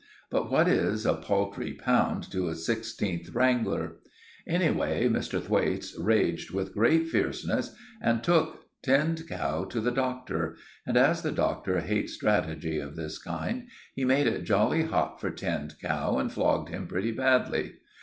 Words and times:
But 0.31 0.49
what 0.49 0.67
is 0.67 1.05
a 1.05 1.13
paltry 1.13 1.73
pound 1.73 2.23
to 2.31 2.49
a 2.49 2.55
sixteenth 2.55 3.35
wrangler? 3.35 3.97
Anyway 4.47 5.07
Mr. 5.07 5.39
Thwaites 5.39 5.95
raged 5.95 6.49
with 6.49 6.73
great 6.73 7.07
fierceness 7.09 7.75
and 8.01 8.23
took 8.23 8.65
Tinned 8.81 9.27
Cow 9.29 9.63
to 9.65 9.79
the 9.79 9.91
Doctor; 9.91 10.55
and 10.87 10.97
as 10.97 11.21
the 11.21 11.31
Doctor 11.31 11.81
hates 11.81 12.13
strategy 12.13 12.79
of 12.79 12.95
this 12.95 13.19
kind, 13.19 13.67
he 13.93 14.03
made 14.03 14.25
it 14.25 14.41
jolly 14.43 14.81
hot 14.81 15.21
for 15.21 15.29
Tinned 15.29 15.75
Cow 15.79 16.17
and 16.17 16.31
flogged 16.31 16.69
him 16.69 16.87
pretty 16.87 17.11
badly. 17.11 17.75